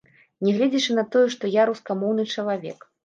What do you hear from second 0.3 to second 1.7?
Нягледзячы на тое, што я